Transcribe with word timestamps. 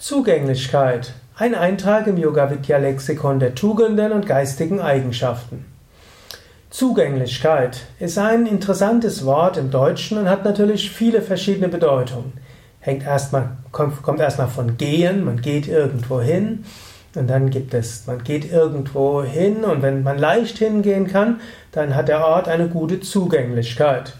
Zugänglichkeit. 0.00 1.12
Ein 1.34 1.56
Eintrag 1.56 2.06
im 2.06 2.18
Yoga 2.18 2.50
Vidya 2.50 2.78
Lexikon 2.78 3.40
der 3.40 3.56
Tugenden 3.56 4.12
und 4.12 4.26
geistigen 4.26 4.80
Eigenschaften. 4.80 5.64
Zugänglichkeit 6.70 7.80
ist 7.98 8.16
ein 8.16 8.46
interessantes 8.46 9.24
Wort 9.24 9.56
im 9.56 9.72
Deutschen 9.72 10.18
und 10.18 10.28
hat 10.28 10.44
natürlich 10.44 10.92
viele 10.92 11.20
verschiedene 11.20 11.68
Bedeutungen. 11.68 12.32
Hängt 12.78 13.02
erstmal, 13.02 13.56
kommt, 13.72 14.20
erstmal 14.20 14.46
von 14.46 14.76
gehen, 14.76 15.24
man 15.24 15.40
geht 15.40 15.66
irgendwo 15.66 16.20
hin. 16.20 16.64
Und 17.16 17.26
dann 17.28 17.50
gibt 17.50 17.74
es, 17.74 18.06
man 18.06 18.22
geht 18.22 18.52
irgendwo 18.52 19.24
hin 19.24 19.64
und 19.64 19.82
wenn 19.82 20.04
man 20.04 20.16
leicht 20.18 20.58
hingehen 20.58 21.08
kann, 21.08 21.40
dann 21.72 21.96
hat 21.96 22.06
der 22.06 22.24
Ort 22.24 22.46
eine 22.46 22.68
gute 22.68 23.00
Zugänglichkeit. 23.00 24.14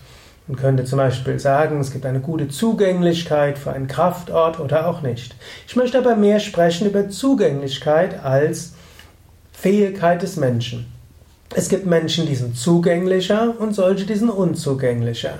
Man 0.48 0.56
könnte 0.56 0.84
zum 0.84 0.96
Beispiel 0.96 1.38
sagen, 1.38 1.78
es 1.78 1.92
gibt 1.92 2.06
eine 2.06 2.20
gute 2.20 2.48
Zugänglichkeit 2.48 3.58
für 3.58 3.72
einen 3.72 3.86
Kraftort 3.86 4.58
oder 4.58 4.88
auch 4.88 5.02
nicht. 5.02 5.36
Ich 5.66 5.76
möchte 5.76 5.98
aber 5.98 6.16
mehr 6.16 6.40
sprechen 6.40 6.88
über 6.88 7.10
Zugänglichkeit 7.10 8.24
als 8.24 8.72
Fähigkeit 9.52 10.22
des 10.22 10.36
Menschen. 10.36 10.90
Es 11.54 11.68
gibt 11.68 11.84
Menschen, 11.84 12.26
die 12.26 12.34
sind 12.34 12.56
zugänglicher 12.56 13.54
und 13.58 13.74
solche, 13.74 14.06
die 14.06 14.14
sind 14.14 14.30
unzugänglicher. 14.30 15.34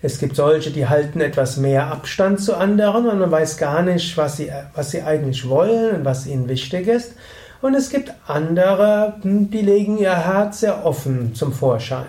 Es 0.00 0.18
gibt 0.18 0.36
solche, 0.36 0.70
die 0.70 0.86
halten 0.86 1.20
etwas 1.20 1.56
mehr 1.56 1.88
Abstand 1.88 2.40
zu 2.40 2.56
anderen 2.56 3.08
und 3.08 3.18
man 3.18 3.30
weiß 3.30 3.56
gar 3.56 3.82
nicht, 3.82 4.16
was 4.16 4.36
sie, 4.36 4.50
was 4.74 4.92
sie 4.92 5.02
eigentlich 5.02 5.48
wollen 5.48 5.96
und 5.96 6.04
was 6.04 6.26
ihnen 6.26 6.48
wichtig 6.48 6.86
ist. 6.86 7.14
Und 7.60 7.74
es 7.74 7.90
gibt 7.90 8.12
andere, 8.26 9.14
die 9.24 9.60
legen 9.60 9.98
ihr 9.98 10.16
Herz 10.16 10.60
sehr 10.60 10.84
offen 10.84 11.34
zum 11.34 11.52
Vorschein. 11.52 12.06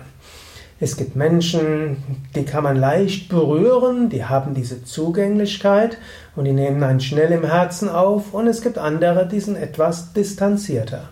Es 0.84 0.98
gibt 0.98 1.16
Menschen, 1.16 1.96
die 2.36 2.44
kann 2.44 2.62
man 2.62 2.76
leicht 2.76 3.30
berühren, 3.30 4.10
die 4.10 4.26
haben 4.26 4.52
diese 4.52 4.84
Zugänglichkeit 4.84 5.96
und 6.36 6.44
die 6.44 6.52
nehmen 6.52 6.82
einen 6.82 7.00
schnell 7.00 7.32
im 7.32 7.42
Herzen 7.42 7.88
auf 7.88 8.34
und 8.34 8.48
es 8.48 8.60
gibt 8.60 8.76
andere, 8.76 9.26
die 9.26 9.40
sind 9.40 9.56
etwas 9.56 10.12
distanzierter. 10.12 11.08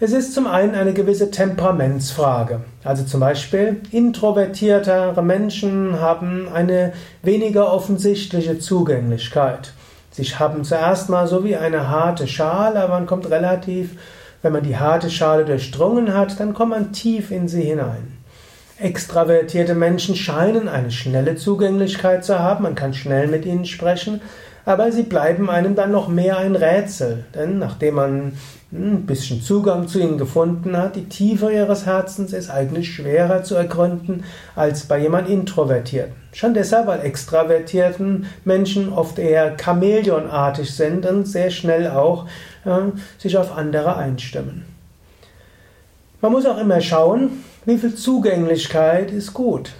Es 0.00 0.10
ist 0.10 0.34
zum 0.34 0.48
einen 0.48 0.74
eine 0.74 0.94
gewisse 0.94 1.30
Temperamentsfrage. 1.30 2.62
Also 2.82 3.04
zum 3.04 3.20
Beispiel 3.20 3.82
introvertiertere 3.92 5.22
Menschen 5.22 6.00
haben 6.00 6.48
eine 6.52 6.92
weniger 7.22 7.72
offensichtliche 7.72 8.58
Zugänglichkeit. 8.58 9.74
Sie 10.10 10.24
haben 10.24 10.64
zuerst 10.64 11.08
mal 11.08 11.28
so 11.28 11.44
wie 11.44 11.54
eine 11.54 11.88
harte 11.88 12.26
Schale, 12.26 12.82
aber 12.82 12.94
man 12.94 13.06
kommt 13.06 13.30
relativ, 13.30 13.90
wenn 14.42 14.52
man 14.52 14.64
die 14.64 14.76
harte 14.76 15.08
Schale 15.08 15.44
durchdrungen 15.44 16.14
hat, 16.14 16.40
dann 16.40 16.52
kommt 16.52 16.70
man 16.70 16.92
tief 16.92 17.30
in 17.30 17.46
sie 17.46 17.62
hinein. 17.62 18.21
Extravertierte 18.82 19.76
Menschen 19.76 20.16
scheinen 20.16 20.68
eine 20.68 20.90
schnelle 20.90 21.36
Zugänglichkeit 21.36 22.24
zu 22.24 22.40
haben, 22.40 22.64
man 22.64 22.74
kann 22.74 22.94
schnell 22.94 23.28
mit 23.28 23.46
ihnen 23.46 23.64
sprechen, 23.64 24.20
aber 24.64 24.90
sie 24.90 25.04
bleiben 25.04 25.48
einem 25.48 25.76
dann 25.76 25.92
noch 25.92 26.08
mehr 26.08 26.38
ein 26.38 26.56
Rätsel, 26.56 27.24
denn 27.32 27.60
nachdem 27.60 27.94
man 27.94 28.32
ein 28.72 29.06
bisschen 29.06 29.40
Zugang 29.40 29.86
zu 29.86 30.00
ihnen 30.00 30.18
gefunden 30.18 30.76
hat, 30.76 30.96
die 30.96 31.08
Tiefe 31.08 31.52
ihres 31.52 31.86
Herzens 31.86 32.32
ist 32.32 32.50
eigentlich 32.50 32.92
schwerer 32.92 33.44
zu 33.44 33.54
ergründen 33.54 34.24
als 34.56 34.86
bei 34.86 34.98
jemand 34.98 35.28
Introvertierten. 35.28 36.14
Schon 36.32 36.52
deshalb, 36.52 36.88
weil 36.88 37.02
extravertierten 37.02 38.26
Menschen 38.44 38.92
oft 38.92 39.20
eher 39.20 39.56
Chamäleonartig 39.56 40.74
sind 40.74 41.06
und 41.06 41.26
sehr 41.28 41.50
schnell 41.50 41.88
auch 41.88 42.26
äh, 42.64 42.98
sich 43.18 43.36
auf 43.36 43.56
andere 43.56 43.94
einstimmen. 43.96 44.64
Man 46.20 46.32
muss 46.32 46.46
auch 46.46 46.58
immer 46.58 46.80
schauen, 46.80 47.44
wie 47.64 47.78
viel 47.78 47.94
Zugänglichkeit 47.94 49.10
ist 49.10 49.34
gut? 49.34 49.72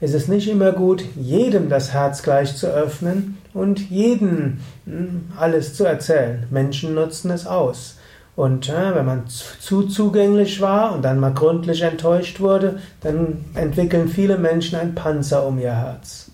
Es 0.00 0.14
ist 0.14 0.28
nicht 0.28 0.48
immer 0.48 0.72
gut, 0.72 1.04
jedem 1.16 1.68
das 1.68 1.92
Herz 1.92 2.22
gleich 2.22 2.56
zu 2.56 2.68
öffnen 2.68 3.38
und 3.54 3.90
jedem 3.90 4.58
hm, 4.86 5.30
alles 5.36 5.74
zu 5.74 5.84
erzählen. 5.84 6.46
Menschen 6.50 6.94
nutzen 6.94 7.30
es 7.30 7.46
aus. 7.46 7.96
Und 8.36 8.68
äh, 8.68 8.94
wenn 8.94 9.06
man 9.06 9.24
zu 9.26 9.82
zugänglich 9.82 10.60
war 10.60 10.92
und 10.94 11.04
dann 11.04 11.18
mal 11.18 11.34
gründlich 11.34 11.82
enttäuscht 11.82 12.38
wurde, 12.38 12.78
dann 13.00 13.44
entwickeln 13.54 14.08
viele 14.08 14.38
Menschen 14.38 14.78
ein 14.78 14.94
Panzer 14.94 15.44
um 15.44 15.58
ihr 15.58 15.74
Herz. 15.74 16.30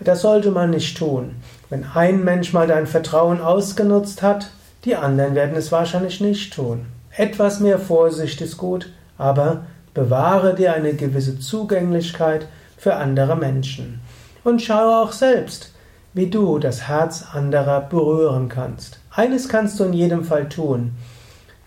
Das 0.00 0.22
sollte 0.22 0.50
man 0.50 0.70
nicht 0.70 0.96
tun. 0.96 1.36
Wenn 1.68 1.84
ein 1.94 2.24
Mensch 2.24 2.54
mal 2.54 2.66
dein 2.66 2.86
Vertrauen 2.86 3.40
ausgenutzt 3.40 4.22
hat, 4.22 4.50
die 4.86 4.96
anderen 4.96 5.34
werden 5.34 5.56
es 5.56 5.72
wahrscheinlich 5.72 6.20
nicht 6.20 6.54
tun. 6.54 6.86
Etwas 7.14 7.60
mehr 7.60 7.78
Vorsicht 7.78 8.40
ist 8.40 8.56
gut, 8.56 8.90
aber 9.18 9.64
Bewahre 9.96 10.54
dir 10.54 10.74
eine 10.74 10.92
gewisse 10.92 11.38
Zugänglichkeit 11.38 12.48
für 12.76 12.96
andere 12.96 13.34
Menschen. 13.34 14.02
Und 14.44 14.60
schaue 14.60 14.94
auch 14.98 15.12
selbst, 15.12 15.72
wie 16.12 16.28
du 16.28 16.58
das 16.58 16.86
Herz 16.86 17.24
anderer 17.32 17.80
berühren 17.80 18.50
kannst. 18.50 19.00
Eines 19.10 19.48
kannst 19.48 19.80
du 19.80 19.84
in 19.84 19.94
jedem 19.94 20.22
Fall 20.22 20.50
tun. 20.50 20.92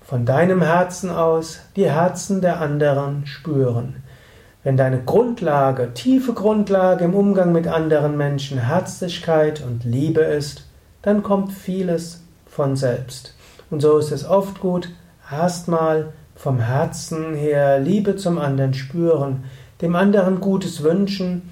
Von 0.03 0.27
deinem 0.27 0.61
Herzen 0.61 1.09
aus 1.09 1.61
die 1.75 1.89
Herzen 1.89 2.39
der 2.39 2.61
anderen 2.61 3.25
spüren. 3.25 4.03
Wenn 4.63 4.77
deine 4.77 5.01
Grundlage, 5.01 5.95
tiefe 5.95 6.33
Grundlage 6.33 7.05
im 7.05 7.15
Umgang 7.15 7.51
mit 7.51 7.67
anderen 7.67 8.15
Menschen 8.15 8.59
Herzlichkeit 8.59 9.63
und 9.65 9.85
Liebe 9.85 10.21
ist, 10.21 10.67
dann 11.01 11.23
kommt 11.23 11.51
vieles 11.51 12.21
von 12.45 12.75
selbst. 12.75 13.33
Und 13.71 13.81
so 13.81 13.97
ist 13.97 14.11
es 14.11 14.23
oft 14.23 14.59
gut, 14.59 14.91
erstmal 15.31 16.13
vom 16.39 16.61
Herzen 16.61 17.35
her 17.35 17.79
Liebe 17.79 18.15
zum 18.15 18.37
anderen 18.37 18.73
spüren, 18.73 19.43
dem 19.81 19.97
anderen 19.97 20.39
Gutes 20.39 20.83
wünschen, 20.83 21.49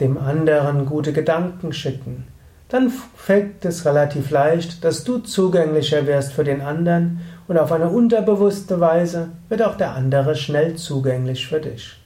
dem 0.00 0.18
anderen 0.18 0.84
gute 0.84 1.14
Gedanken 1.14 1.72
schicken, 1.72 2.24
dann 2.68 2.92
fällt 3.16 3.64
es 3.64 3.86
relativ 3.86 4.30
leicht, 4.30 4.84
dass 4.84 5.02
du 5.02 5.18
zugänglicher 5.18 6.06
wirst 6.06 6.34
für 6.34 6.44
den 6.44 6.60
anderen 6.60 7.20
und 7.48 7.56
auf 7.56 7.72
eine 7.72 7.88
unterbewusste 7.88 8.78
Weise 8.80 9.30
wird 9.48 9.62
auch 9.62 9.78
der 9.78 9.94
andere 9.94 10.36
schnell 10.36 10.74
zugänglich 10.74 11.46
für 11.46 11.60
dich. 11.60 11.96